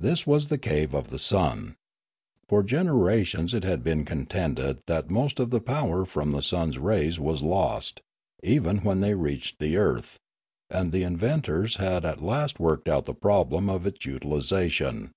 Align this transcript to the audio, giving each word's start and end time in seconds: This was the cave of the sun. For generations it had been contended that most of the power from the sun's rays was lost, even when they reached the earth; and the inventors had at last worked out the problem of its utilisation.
This 0.00 0.26
was 0.26 0.48
the 0.48 0.58
cave 0.58 0.94
of 0.94 1.10
the 1.10 1.18
sun. 1.20 1.76
For 2.48 2.64
generations 2.64 3.54
it 3.54 3.62
had 3.62 3.84
been 3.84 4.04
contended 4.04 4.78
that 4.88 5.12
most 5.12 5.38
of 5.38 5.50
the 5.50 5.60
power 5.60 6.04
from 6.04 6.32
the 6.32 6.42
sun's 6.42 6.76
rays 6.76 7.20
was 7.20 7.40
lost, 7.44 8.00
even 8.42 8.78
when 8.78 8.98
they 9.00 9.14
reached 9.14 9.60
the 9.60 9.76
earth; 9.76 10.18
and 10.70 10.90
the 10.90 11.04
inventors 11.04 11.76
had 11.76 12.04
at 12.04 12.20
last 12.20 12.58
worked 12.58 12.88
out 12.88 13.04
the 13.04 13.14
problem 13.14 13.70
of 13.70 13.86
its 13.86 14.04
utilisation. 14.04 15.12